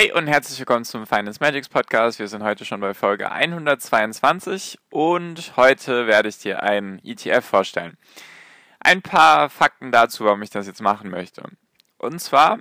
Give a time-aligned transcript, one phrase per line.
[0.00, 2.18] Hi und herzlich willkommen zum Finance Magics Podcast.
[2.18, 7.98] Wir sind heute schon bei Folge 122 und heute werde ich dir einen ETF vorstellen.
[8.78, 11.42] Ein paar Fakten dazu, warum ich das jetzt machen möchte.
[11.98, 12.60] Und zwar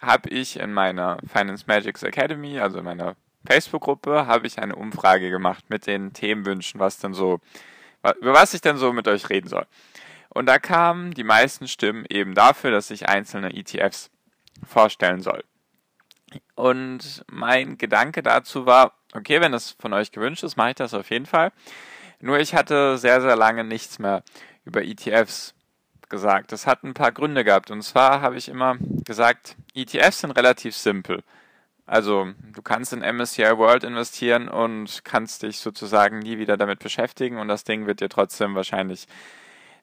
[0.00, 3.16] habe ich in meiner Finance Magics Academy, also in meiner
[3.46, 7.40] Facebook-Gruppe, habe ich eine Umfrage gemacht mit den Themenwünschen, was denn so,
[8.20, 9.66] über was ich denn so mit euch reden soll.
[10.28, 14.12] Und da kamen die meisten Stimmen eben dafür, dass ich einzelne ETFs
[14.64, 15.42] vorstellen soll.
[16.54, 20.94] Und mein Gedanke dazu war, okay, wenn das von euch gewünscht ist, mache ich das
[20.94, 21.52] auf jeden Fall.
[22.20, 24.22] Nur ich hatte sehr, sehr lange nichts mehr
[24.64, 25.54] über ETFs
[26.08, 26.52] gesagt.
[26.52, 27.70] Das hat ein paar Gründe gehabt.
[27.70, 31.22] Und zwar habe ich immer gesagt, ETFs sind relativ simpel.
[31.86, 37.36] Also du kannst in MSCI World investieren und kannst dich sozusagen nie wieder damit beschäftigen
[37.36, 39.08] und das Ding wird dir trotzdem wahrscheinlich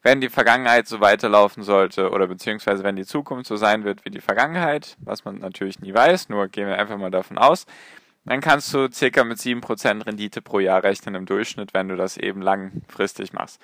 [0.04, 4.10] wenn die Vergangenheit so weiterlaufen sollte oder beziehungsweise wenn die Zukunft so sein wird wie
[4.10, 7.66] die Vergangenheit, was man natürlich nie weiß, nur gehen wir einfach mal davon aus,
[8.26, 12.18] dann kannst du circa mit 7% Rendite pro Jahr rechnen im Durchschnitt, wenn du das
[12.18, 13.62] eben langfristig machst.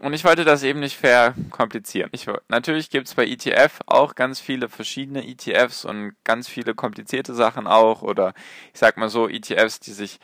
[0.00, 2.10] Und ich wollte das eben nicht verkomplizieren.
[2.12, 7.34] Ich, natürlich gibt es bei ETF auch ganz viele verschiedene ETFs und ganz viele komplizierte
[7.34, 8.02] Sachen auch.
[8.02, 8.32] Oder
[8.72, 10.20] ich sag mal so, ETFs, die sich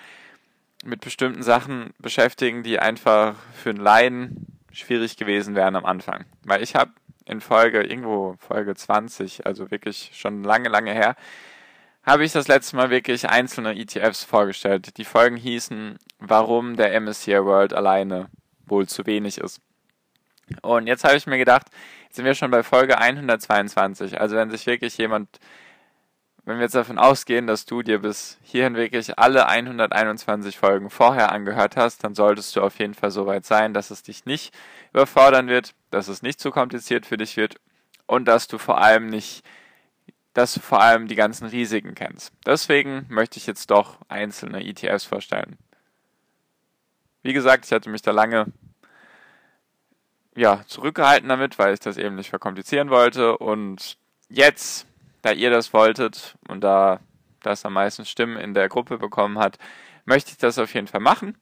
[0.85, 6.25] mit bestimmten Sachen beschäftigen, die einfach für einen Laien schwierig gewesen wären am Anfang.
[6.43, 6.93] Weil ich habe
[7.27, 11.17] in Folge, irgendwo Folge 20, also wirklich schon lange, lange her,
[12.05, 14.99] habe ich das letzte Mal wirklich einzelne ETFs vorgestellt.
[14.99, 18.29] Die Folgen hießen, warum der MSCI World alleine
[18.67, 19.61] wohl zu wenig ist.
[20.61, 21.69] Und jetzt habe ich mir gedacht,
[22.05, 24.21] jetzt sind wir schon bei Folge 122.
[24.21, 25.41] Also wenn sich wirklich jemand
[26.45, 31.33] wenn wir jetzt davon ausgehen, dass du dir bis hierhin wirklich alle 121 Folgen vorher
[31.33, 34.55] angehört hast, dann solltest du auf jeden Fall so weit sein, dass es dich nicht
[34.93, 37.57] überfordern wird, dass es nicht zu kompliziert für dich wird
[38.07, 39.43] und dass du vor allem nicht,
[40.35, 42.33] dass du vor allem die ganzen Risiken kennst.
[42.45, 45.57] Deswegen möchte ich jetzt doch einzelne ETFs vorstellen.
[47.23, 48.47] Wie gesagt, ich hatte mich da lange
[50.37, 53.97] ja, zurückgehalten damit, weil ich das eben nicht verkomplizieren wollte und
[54.29, 54.87] jetzt
[55.25, 57.01] da ihr das wolltet und da
[57.41, 59.59] das am meisten Stimmen in der Gruppe bekommen hat,
[60.05, 61.39] möchte ich das auf jeden Fall machen.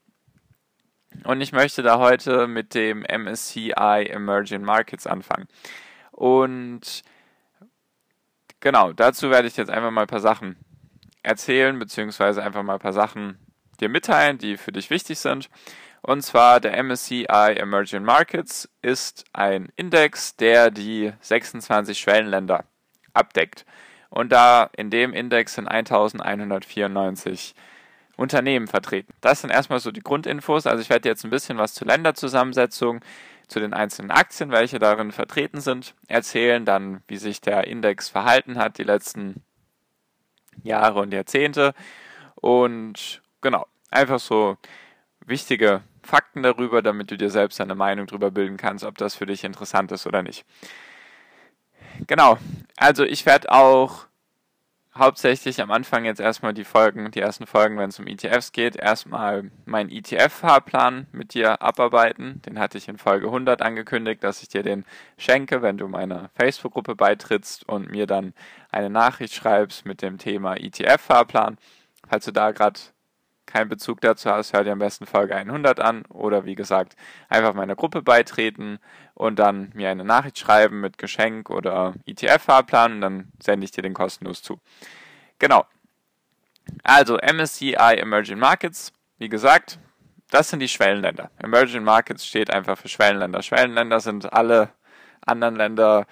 [1.25, 3.73] Und ich möchte da heute mit dem MSCI
[4.09, 5.49] Emerging Markets anfangen.
[6.13, 7.03] Und
[8.61, 10.57] genau, dazu werde ich jetzt einfach mal ein paar Sachen
[11.25, 13.39] erzählen, beziehungsweise einfach mal ein paar Sachen
[13.81, 15.51] dir mitteilen, die für dich wichtig sind.
[16.03, 22.65] Und zwar der MSCI Emerging Markets ist ein Index, der die 26 Schwellenländer
[23.15, 23.65] abdeckt.
[24.11, 27.55] Und da in dem Index sind 1194
[28.17, 29.13] Unternehmen vertreten.
[29.21, 30.67] Das sind erstmal so die Grundinfos.
[30.67, 33.01] Also ich werde jetzt ein bisschen was zur Länderzusammensetzung,
[33.49, 38.59] zu den einzelnen Aktien, welche darin vertreten sind, erzählen, dann wie sich der Index verhalten
[38.59, 39.43] hat die letzten
[40.63, 41.75] Jahre und Jahrzehnte
[42.35, 44.57] und genau, einfach so
[45.27, 49.27] wichtige Fakten darüber, damit du dir selbst eine Meinung darüber bilden kannst, ob das für
[49.27, 50.45] dich interessant ist oder nicht.
[52.07, 52.39] Genau.
[52.83, 54.09] Also ich werde auch
[54.93, 58.75] hauptsächlich am Anfang jetzt erstmal die Folgen, die ersten Folgen, wenn es um ETFs geht,
[58.75, 62.43] erstmal meinen ETF-Fahrplan mit dir abarbeiten.
[62.43, 64.85] Den hatte ich in Folge 100 angekündigt, dass ich dir den
[65.17, 68.35] schenke, wenn du meiner Facebook-Gruppe beitrittst und mir dann
[68.73, 71.59] eine Nachricht schreibst mit dem Thema ETF-Fahrplan.
[72.09, 72.81] Falls du da gerade
[73.53, 76.97] keinen Bezug dazu hast, hör dir am besten Folge 100 an oder wie gesagt,
[77.29, 78.79] einfach meiner Gruppe beitreten
[79.15, 83.83] und dann mir eine Nachricht schreiben mit Geschenk oder ETF-Fahrplan und dann sende ich dir
[83.83, 84.59] den kostenlos zu.
[85.39, 85.67] Genau.
[86.83, 89.79] Also MSCI Emerging Markets, wie gesagt,
[90.31, 91.31] das sind die Schwellenländer.
[91.39, 93.43] Emerging Markets steht einfach für Schwellenländer.
[93.43, 94.71] Schwellenländer sind alle
[95.21, 96.07] anderen Länder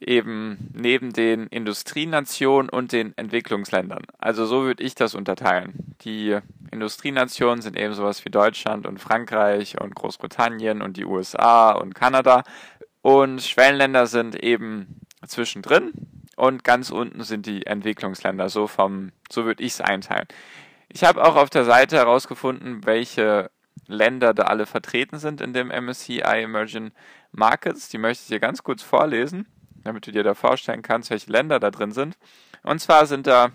[0.00, 4.04] eben neben den Industrienationen und den Entwicklungsländern.
[4.18, 5.94] Also so würde ich das unterteilen.
[6.02, 6.38] Die
[6.70, 12.44] Industrienationen sind eben sowas wie Deutschland und Frankreich und Großbritannien und die USA und Kanada.
[13.02, 15.92] Und Schwellenländer sind eben zwischendrin
[16.36, 18.48] und ganz unten sind die Entwicklungsländer.
[18.48, 20.28] So so würde ich es einteilen.
[20.88, 23.50] Ich habe auch auf der Seite herausgefunden, welche
[23.86, 26.92] Länder da alle vertreten sind in dem MSCI Emerging
[27.32, 27.88] Markets.
[27.88, 29.46] Die möchte ich hier ganz kurz vorlesen
[29.88, 32.16] damit du dir da vorstellen kannst, welche Länder da drin sind.
[32.62, 33.50] Und zwar sind da,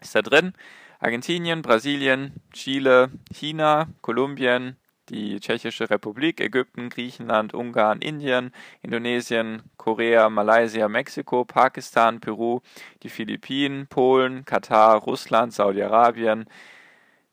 [0.00, 0.54] ist da drin
[0.98, 4.76] Argentinien, Brasilien, Chile, China, Kolumbien,
[5.08, 8.52] die Tschechische Republik, Ägypten, Griechenland, Ungarn, Indien,
[8.82, 12.60] Indonesien, Korea, Malaysia, Mexiko, Pakistan, Peru,
[13.02, 16.46] die Philippinen, Polen, Katar, Russland, Saudi-Arabien,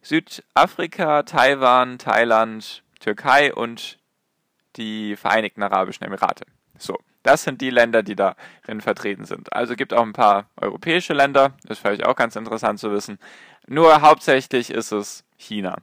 [0.01, 3.99] Südafrika, Taiwan, Thailand, Türkei und
[4.75, 6.45] die Vereinigten Arabischen Emirate.
[6.77, 6.97] So,
[7.27, 9.51] das sind die Länder, die darin vertreten sind.
[9.53, 13.19] Also gibt auch ein paar europäische Länder, das ist vielleicht auch ganz interessant zu wissen.
[13.67, 15.75] Nur hauptsächlich ist es China.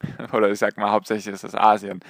[0.32, 2.00] Oder ich sag mal, hauptsächlich ist es Asien.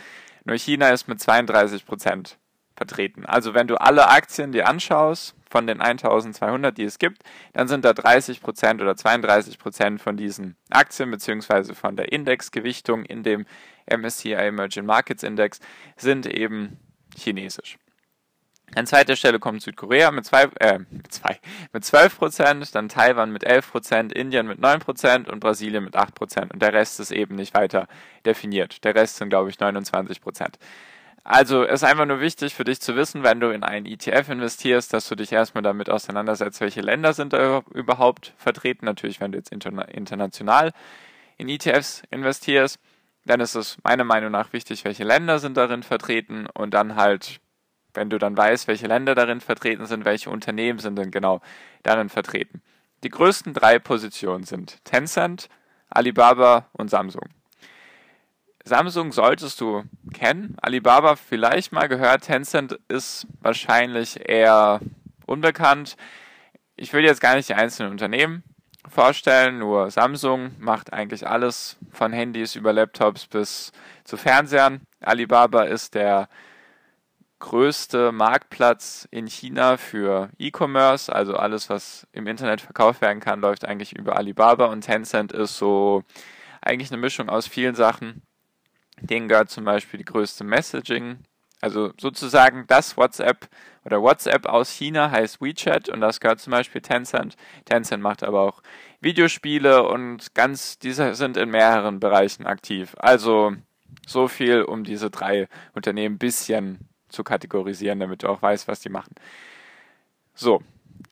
[0.45, 2.37] Nur China ist mit 32 Prozent
[2.77, 3.25] vertreten.
[3.27, 7.23] Also wenn du alle Aktien dir anschaust, von den 1200, die es gibt,
[7.55, 13.05] dann sind da 30 Prozent oder 32 Prozent von diesen Aktien beziehungsweise von der Indexgewichtung
[13.05, 13.47] in dem
[13.91, 15.61] MSCI Emerging Markets Index
[15.97, 16.79] sind eben
[17.17, 17.79] chinesisch.
[18.75, 21.39] An zweiter Stelle kommt Südkorea mit, zwei, äh, mit, zwei,
[21.73, 25.97] mit 12 Prozent, dann Taiwan mit 11 Prozent, Indien mit 9 Prozent und Brasilien mit
[25.97, 26.53] 8 Prozent.
[26.53, 27.89] Und der Rest ist eben nicht weiter
[28.27, 28.85] definiert.
[28.85, 30.59] Der Rest sind, glaube ich, 29 Prozent.
[31.25, 34.93] Also ist einfach nur wichtig für dich zu wissen, wenn du in einen ETF investierst,
[34.95, 38.87] dass du dich erstmal damit auseinandersetzt, welche Länder sind da überhaupt vertreten.
[38.87, 40.73] Natürlich, wenn du jetzt interna international
[41.37, 42.79] in ETFs investierst,
[43.27, 47.41] dann ist es meiner Meinung nach wichtig, welche Länder sind darin vertreten und dann halt
[47.95, 51.41] wenn du dann weißt, welche Länder darin vertreten sind, welche Unternehmen sind denn genau
[51.83, 52.63] darin vertreten.
[53.05, 55.49] Die größten drei Positionen sind Tencent,
[55.89, 57.29] Alibaba und Samsung.
[58.65, 64.81] Samsung solltest du kennen, Alibaba vielleicht mal gehört, Tencent ist wahrscheinlich eher
[65.27, 65.97] unbekannt.
[66.77, 68.43] Ich will jetzt gar nicht die einzelnen Unternehmen
[68.87, 73.73] vorstellen, nur Samsung macht eigentlich alles von Handys über Laptops bis
[74.05, 74.81] zu Fernsehern.
[75.01, 76.29] Alibaba ist der
[77.39, 83.65] größte Marktplatz in China für E-Commerce, also alles, was im Internet verkauft werden kann, läuft
[83.65, 86.03] eigentlich über Alibaba und Tencent ist so
[86.61, 88.23] eigentlich eine Mischung aus vielen Sachen.
[89.01, 91.19] Denen gehört zum Beispiel die größte Messaging,
[91.61, 93.49] also sozusagen das WhatsApp
[93.85, 97.37] oder WhatsApp aus China heißt WeChat und das gehört zum Beispiel Tencent.
[97.65, 98.63] Tencent macht aber auch
[99.01, 102.95] Videospiele und ganz, diese sind in mehreren Bereichen aktiv.
[102.99, 103.55] Also
[104.07, 108.89] so viel, um diese drei Unternehmen bisschen zu kategorisieren, damit du auch weißt, was die
[108.89, 109.15] machen.
[110.35, 110.63] So,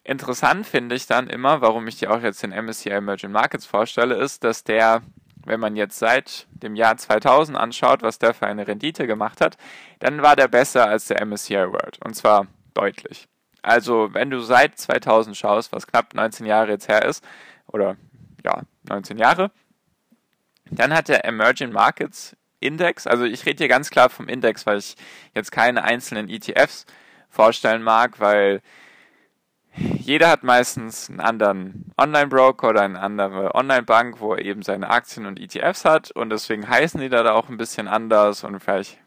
[0.05, 4.15] interessant finde ich dann immer, warum ich dir auch jetzt den MSCI Emerging Markets vorstelle,
[4.15, 5.03] ist, dass der,
[5.45, 9.57] wenn man jetzt seit dem Jahr 2000 anschaut, was der für eine Rendite gemacht hat,
[9.99, 11.99] dann war der besser als der MSCI World.
[12.05, 13.29] Und zwar deutlich.
[13.63, 17.25] Also, wenn du seit 2000 schaust, was knapp 19 Jahre jetzt her ist,
[17.67, 17.97] oder
[18.45, 19.51] ja, 19 Jahre,
[20.71, 23.07] dann hat der Emerging Markets Index.
[23.07, 24.97] Also ich rede hier ganz klar vom Index, weil ich
[25.35, 26.87] jetzt keine einzelnen ETFs
[27.29, 28.63] vorstellen mag, weil
[29.77, 35.27] jeder hat meistens einen anderen Online-Broker oder eine andere Online-Bank, wo er eben seine Aktien
[35.27, 36.11] und ETFs hat.
[36.13, 38.43] Und deswegen heißen die da auch ein bisschen anders.
[38.43, 38.99] Und vielleicht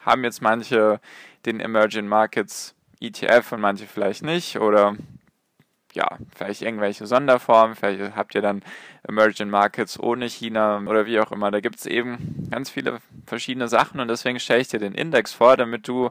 [0.00, 1.00] haben jetzt manche
[1.44, 4.58] den Emerging Markets ETF und manche vielleicht nicht.
[4.58, 4.96] Oder
[5.94, 8.62] ja, vielleicht irgendwelche Sonderformen, vielleicht habt ihr dann
[9.06, 11.50] Emerging Markets ohne China oder wie auch immer.
[11.50, 15.32] Da gibt es eben ganz viele verschiedene Sachen und deswegen stelle ich dir den Index
[15.32, 16.10] vor, damit du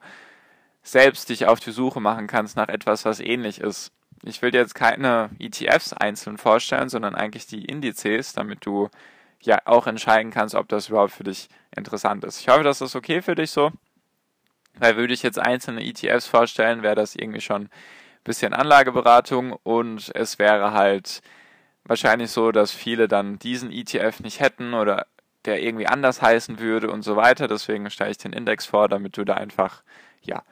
[0.84, 3.92] selbst dich auf die Suche machen kannst nach etwas, was ähnlich ist.
[4.24, 8.90] Ich will dir jetzt keine ETFs einzeln vorstellen, sondern eigentlich die Indizes, damit du
[9.42, 12.40] ja auch entscheiden kannst, ob das überhaupt für dich interessant ist.
[12.40, 13.72] Ich hoffe, das ist okay für dich so.
[14.76, 17.70] Weil würde ich jetzt einzelne ETFs vorstellen, wäre das irgendwie schon
[18.24, 21.22] bisschen Anlageberatung und es wäre halt
[21.86, 25.08] wahrscheinlich so, dass viele dann diesen ETF nicht hätten oder
[25.46, 27.48] der irgendwie anders heißen würde und so weiter.
[27.48, 29.84] Deswegen stelle ich den Index vor, damit du da einfach,
[30.22, 30.44] ja,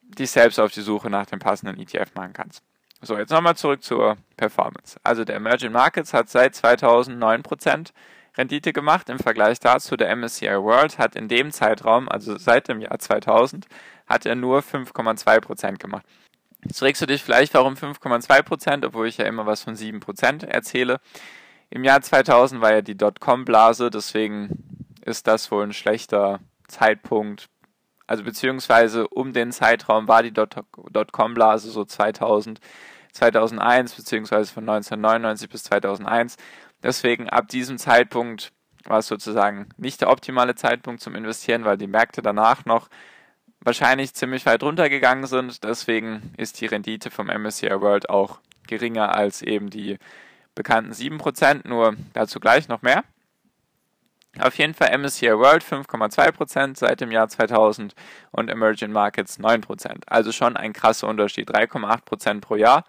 [0.00, 2.62] dich selbst auf die Suche nach dem passenden ETF machen kannst.
[3.02, 4.98] So, jetzt nochmal zurück zur Performance.
[5.02, 7.92] Also der Emerging Markets hat seit 2009%
[8.36, 9.08] Rendite gemacht.
[9.08, 13.66] Im Vergleich dazu der MSCI World hat in dem Zeitraum, also seit dem Jahr 2000,
[14.06, 16.06] hat er nur 5,2% gemacht.
[16.64, 20.00] Jetzt fragst du dich vielleicht, warum 5,2 Prozent, obwohl ich ja immer was von 7
[20.00, 21.00] Prozent erzähle.
[21.70, 27.48] Im Jahr 2000 war ja die Dotcom-Blase, deswegen ist das wohl ein schlechter Zeitpunkt.
[28.06, 32.60] Also beziehungsweise um den Zeitraum war die Dotcom-Blase so 2000,
[33.12, 36.36] 2001 beziehungsweise von 1999 bis 2001.
[36.82, 38.52] Deswegen ab diesem Zeitpunkt
[38.84, 42.88] war es sozusagen nicht der optimale Zeitpunkt zum Investieren, weil die Märkte danach noch
[43.64, 45.64] wahrscheinlich ziemlich weit runtergegangen sind.
[45.64, 49.98] Deswegen ist die Rendite vom MSCI World auch geringer als eben die
[50.54, 53.04] bekannten 7%, nur dazu gleich noch mehr.
[54.38, 57.94] Auf jeden Fall MSCI World 5,2% seit dem Jahr 2000
[58.30, 60.04] und Emerging Markets 9%.
[60.06, 61.50] Also schon ein krasser Unterschied.
[61.50, 62.84] 3,8% pro Jahr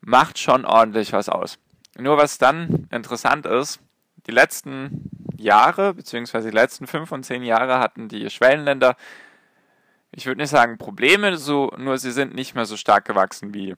[0.00, 1.58] macht schon ordentlich was aus.
[1.98, 3.80] Nur was dann interessant ist,
[4.26, 8.96] die letzten Jahre, beziehungsweise die letzten fünf und zehn Jahre hatten die Schwellenländer,
[10.12, 13.74] ich würde nicht sagen Probleme, so, nur sie sind nicht mehr so stark gewachsen wie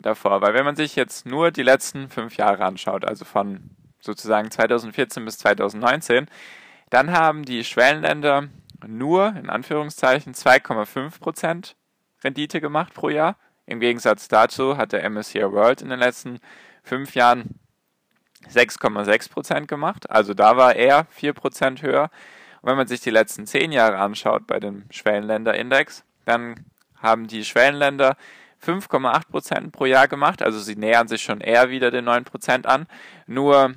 [0.00, 0.40] davor.
[0.40, 3.70] Weil wenn man sich jetzt nur die letzten fünf Jahre anschaut, also von
[4.00, 6.26] sozusagen 2014 bis 2019,
[6.90, 8.48] dann haben die Schwellenländer
[8.86, 11.74] nur in Anführungszeichen 2,5%
[12.24, 13.36] Rendite gemacht pro Jahr.
[13.66, 16.40] Im Gegensatz dazu hat der MSCI World in den letzten
[16.82, 17.58] fünf Jahren
[18.48, 20.10] 6,6% gemacht.
[20.10, 22.10] Also da war er 4% höher.
[22.62, 26.64] Und wenn man sich die letzten zehn Jahre anschaut bei dem Schwellenländerindex, dann
[26.96, 28.16] haben die Schwellenländer
[28.64, 30.42] 5,8% pro Jahr gemacht.
[30.42, 32.86] Also sie nähern sich schon eher wieder den 9% an.
[33.26, 33.74] Nur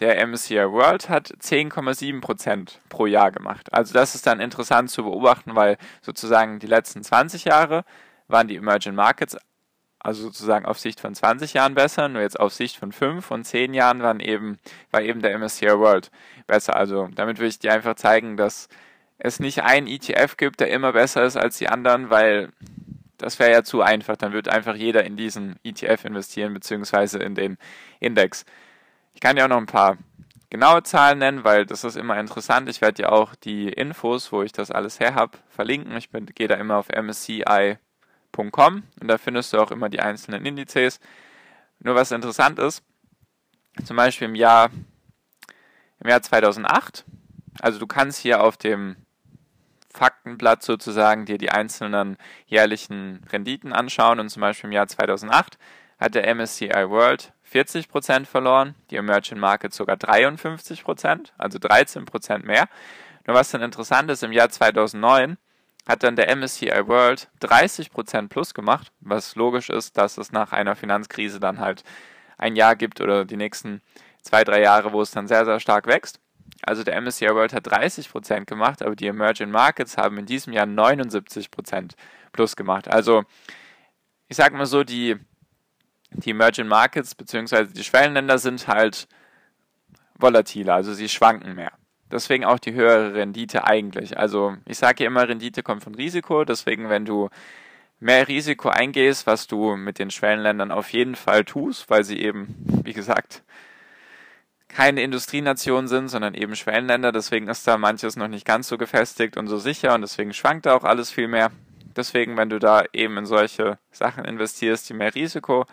[0.00, 3.72] der MSCI World hat 10,7% pro Jahr gemacht.
[3.72, 7.84] Also das ist dann interessant zu beobachten, weil sozusagen die letzten 20 Jahre
[8.28, 9.36] waren die Emerging Markets,
[10.00, 13.44] also sozusagen auf Sicht von 20 Jahren besser, nur jetzt auf Sicht von 5 und
[13.44, 14.58] 10 Jahren waren eben,
[14.90, 16.10] war eben der MSCI World
[16.46, 16.76] besser.
[16.76, 18.68] Also damit will ich dir einfach zeigen, dass
[19.18, 22.52] es nicht einen ETF gibt, der immer besser ist als die anderen, weil
[23.18, 24.16] das wäre ja zu einfach.
[24.16, 27.58] Dann wird einfach jeder in diesen ETF investieren, beziehungsweise in den
[27.98, 28.44] Index.
[29.14, 29.98] Ich kann dir auch noch ein paar
[30.50, 32.68] genaue Zahlen nennen, weil das ist immer interessant.
[32.68, 35.96] Ich werde dir auch die Infos, wo ich das alles her habe, verlinken.
[35.96, 37.87] Ich gehe da immer auf msci.com
[38.36, 41.00] und da findest du auch immer die einzelnen Indizes.
[41.80, 42.84] Nur was interessant ist,
[43.84, 44.70] zum Beispiel im Jahr,
[46.00, 47.04] im Jahr 2008,
[47.60, 48.96] also du kannst hier auf dem
[49.92, 52.16] Faktenblatt sozusagen dir die einzelnen
[52.46, 55.58] jährlichen Renditen anschauen und zum Beispiel im Jahr 2008
[55.98, 62.68] hat der MSCI World 40% verloren, die Emerging Markets sogar 53%, also 13% mehr.
[63.26, 65.38] Nur was dann interessant ist, im Jahr 2009
[65.88, 70.76] hat dann der MSCI World 30% plus gemacht, was logisch ist, dass es nach einer
[70.76, 71.82] Finanzkrise dann halt
[72.36, 73.80] ein Jahr gibt oder die nächsten
[74.22, 76.20] zwei, drei Jahre, wo es dann sehr, sehr stark wächst.
[76.62, 80.66] Also der MSCI World hat 30% gemacht, aber die Emerging Markets haben in diesem Jahr
[80.66, 81.92] 79%
[82.32, 82.88] plus gemacht.
[82.88, 83.24] Also
[84.28, 85.16] ich sag mal so, die
[86.10, 87.66] die Emerging Markets bzw.
[87.66, 89.08] die Schwellenländer sind halt
[90.18, 91.72] volatiler, also sie schwanken mehr.
[92.10, 94.18] Deswegen auch die höhere Rendite eigentlich.
[94.18, 97.28] Also ich sage ja immer, Rendite kommt von Risiko, deswegen wenn du
[98.00, 102.54] mehr Risiko eingehst, was du mit den Schwellenländern auf jeden Fall tust, weil sie eben,
[102.84, 103.42] wie gesagt,
[104.68, 109.36] keine Industrienation sind, sondern eben Schwellenländer, deswegen ist da manches noch nicht ganz so gefestigt
[109.36, 111.50] und so sicher und deswegen schwankt da auch alles viel mehr.
[111.96, 115.66] Deswegen, wenn du da eben in solche Sachen investierst, die mehr Risiko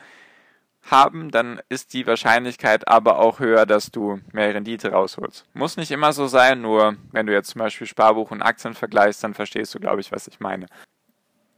[0.86, 5.46] haben, dann ist die Wahrscheinlichkeit aber auch höher, dass du mehr Rendite rausholst.
[5.54, 9.24] Muss nicht immer so sein, nur wenn du jetzt zum Beispiel Sparbuch und Aktien vergleichst,
[9.24, 10.68] dann verstehst du, glaube ich, was ich meine.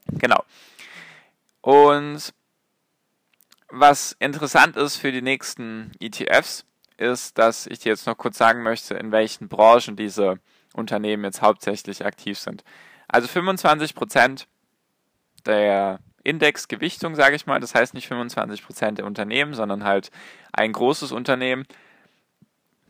[0.07, 0.43] Genau.
[1.61, 2.33] Und
[3.69, 6.65] was interessant ist für die nächsten ETFs,
[6.95, 10.39] ist, dass ich dir jetzt noch kurz sagen möchte, in welchen Branchen diese
[10.73, 12.63] Unternehmen jetzt hauptsächlich aktiv sind.
[13.07, 14.47] Also 25 Prozent
[15.45, 17.59] der Indexgewichtung, sage ich mal.
[17.59, 20.11] Das heißt nicht 25% der Unternehmen, sondern halt
[20.53, 21.65] ein großes Unternehmen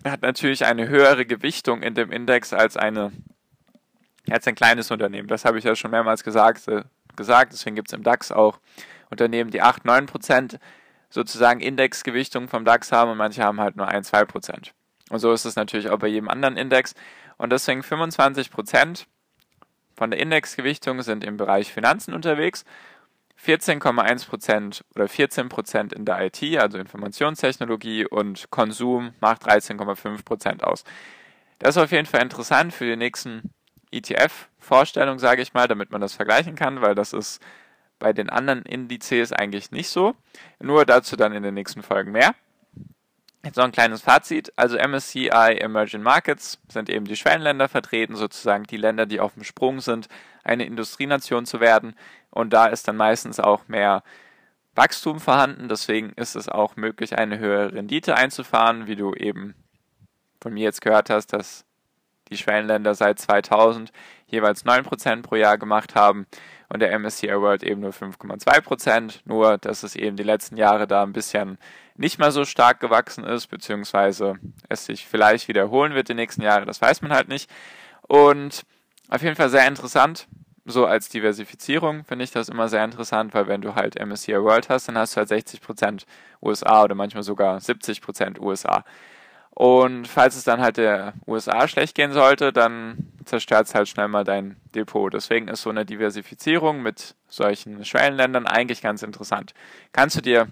[0.03, 3.12] hat natürlich eine höhere Gewichtung in dem Index als eine
[4.29, 5.27] als ein kleines Unternehmen.
[5.27, 6.67] Das habe ich ja schon mehrmals gesagt.
[6.67, 6.84] Äh,
[7.17, 7.51] gesagt.
[7.51, 8.60] Deswegen gibt es im DAX auch
[9.10, 10.60] Unternehmen, die 8, 9%
[11.10, 14.72] sozusagen Indexgewichtung vom DAX haben und manche haben halt nur 1, 2%.
[15.10, 16.94] Und so ist es natürlich auch bei jedem anderen Index.
[17.38, 19.06] Und deswegen 25%
[19.96, 22.65] von der Indexgewichtung sind im Bereich Finanzen unterwegs
[23.44, 30.84] 14,1% oder 14% in der IT, also Informationstechnologie und Konsum macht 13,5% aus.
[31.60, 33.53] Das ist auf jeden Fall interessant für die nächsten
[33.91, 37.41] ETF-Vorstellungen, sage ich mal, damit man das vergleichen kann, weil das ist
[38.00, 40.15] bei den anderen Indizes eigentlich nicht so.
[40.60, 42.36] Nur dazu dann in den nächsten Folgen mehr.
[43.44, 44.51] Jetzt noch ein kleines Fazit.
[44.56, 49.44] Also MSCI Emerging Markets sind eben die Schwellenländer vertreten, sozusagen die Länder, die auf dem
[49.44, 50.08] Sprung sind,
[50.44, 51.96] eine Industrienation zu werden.
[52.29, 54.03] Und da ist dann meistens auch mehr
[54.75, 55.70] Wachstum vorhanden.
[55.70, 59.56] Deswegen ist es auch möglich, eine höhere Rendite einzufahren, wie du eben
[60.41, 61.65] von mir jetzt gehört hast, dass
[62.29, 63.91] die Schwellenländer seit 2000
[64.27, 66.27] jeweils 9% pro Jahr gemacht haben
[66.70, 69.22] und der MSCI World eben nur 5,2%.
[69.25, 71.58] Nur, dass es eben die letzten Jahre da ein bisschen
[71.98, 74.36] nicht mehr so stark gewachsen ist, beziehungsweise
[74.70, 77.50] es sich vielleicht wiederholen wird die nächsten Jahre, das weiß man halt nicht.
[78.04, 78.63] Und
[79.10, 80.27] auf jeden Fall sehr interessant.
[80.66, 84.70] So als Diversifizierung finde ich das immer sehr interessant, weil wenn du halt MSCI World
[84.70, 86.04] hast, dann hast du halt 60%
[86.42, 88.84] USA oder manchmal sogar 70% USA.
[89.51, 94.08] Und falls es dann halt der USA schlecht gehen sollte, dann zerstört es halt schnell
[94.08, 95.12] mal dein Depot.
[95.12, 99.54] Deswegen ist so eine Diversifizierung mit solchen Schwellenländern eigentlich ganz interessant.
[99.94, 100.48] Kannst du dir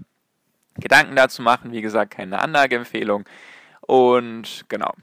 [0.75, 3.25] Gedanken dazu machen, wie gesagt, keine Anlageempfehlung.
[3.81, 4.93] Und genau,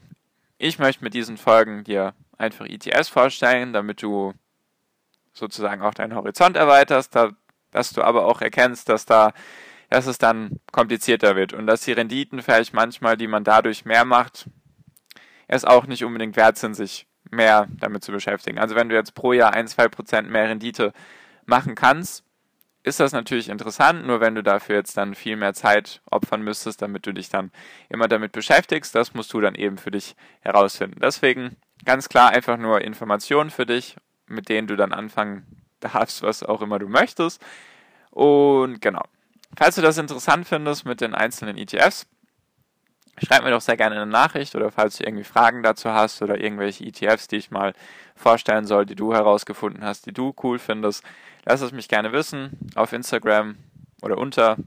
[0.57, 4.33] ich möchte mit diesen Folgen dir einfach ETS vorstellen, damit du
[5.33, 7.31] sozusagen auch deinen Horizont erweiterst, da,
[7.71, 9.33] dass du aber auch erkennst, dass da
[9.93, 14.05] dass es dann komplizierter wird und dass die Renditen vielleicht manchmal, die man dadurch mehr
[14.05, 14.49] macht,
[15.47, 18.57] es auch nicht unbedingt wert sind, sich mehr damit zu beschäftigen.
[18.57, 20.93] Also wenn du jetzt pro Jahr 1, 2% mehr Rendite
[21.45, 22.23] machen kannst,
[22.83, 26.81] ist das natürlich interessant, nur wenn du dafür jetzt dann viel mehr Zeit opfern müsstest,
[26.81, 27.51] damit du dich dann
[27.89, 30.99] immer damit beschäftigst, das musst du dann eben für dich herausfinden.
[31.01, 33.95] Deswegen ganz klar einfach nur Informationen für dich,
[34.27, 35.45] mit denen du dann anfangen
[35.79, 37.41] darfst, was auch immer du möchtest.
[38.11, 39.03] Und genau.
[39.55, 42.07] Falls du das interessant findest mit den einzelnen ETFs,
[43.17, 46.39] schreib mir doch sehr gerne eine Nachricht oder falls du irgendwie Fragen dazu hast oder
[46.39, 47.73] irgendwelche ETFs, die ich mal
[48.15, 51.03] vorstellen soll, die du herausgefunden hast, die du cool findest,
[51.45, 53.57] lass es mich gerne wissen auf Instagram
[54.01, 54.57] oder unter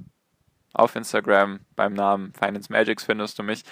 [0.72, 3.62] auf Instagram beim Namen Finance Magics findest du mich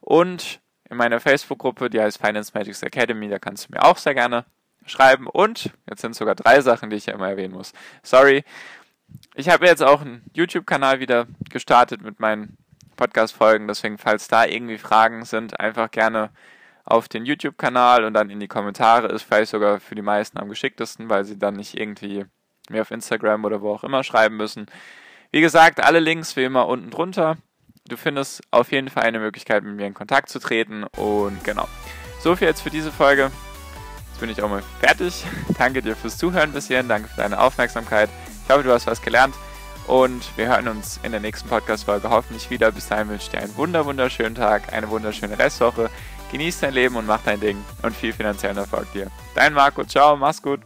[0.00, 4.14] und in meiner Facebook-Gruppe, die heißt Finance Magics Academy, da kannst du mir auch sehr
[4.14, 4.44] gerne
[4.86, 7.72] schreiben und jetzt sind sogar drei Sachen, die ich ja immer erwähnen muss.
[8.02, 8.44] Sorry,
[9.34, 12.56] ich habe jetzt auch einen YouTube-Kanal wieder gestartet mit meinen
[13.00, 16.30] Podcast-Folgen, deswegen, falls da irgendwie Fragen sind, einfach gerne
[16.84, 19.08] auf den YouTube-Kanal und dann in die Kommentare.
[19.08, 22.26] Ist vielleicht sogar für die meisten am geschicktesten, weil sie dann nicht irgendwie
[22.68, 24.66] mir auf Instagram oder wo auch immer schreiben müssen.
[25.30, 27.38] Wie gesagt, alle Links wie immer unten drunter.
[27.88, 30.84] Du findest auf jeden Fall eine Möglichkeit, mit mir in Kontakt zu treten.
[30.84, 31.68] Und genau.
[32.20, 33.30] So viel jetzt für diese Folge.
[34.10, 35.24] Jetzt bin ich auch mal fertig.
[35.58, 36.88] Danke dir fürs Zuhören bis hierhin.
[36.88, 38.10] Danke für deine Aufmerksamkeit.
[38.44, 39.34] Ich hoffe, du hast was gelernt
[39.86, 42.70] und wir hören uns in der nächsten Podcast-Folge hoffentlich wieder.
[42.72, 45.90] Bis dahin wünsche ich dir einen wunder wunderschönen Tag, eine wunderschöne Restwoche.
[46.32, 49.10] Genieß dein Leben und mach dein Ding und viel finanziellen Erfolg dir.
[49.34, 50.60] Dein Marco, ciao, mach's gut.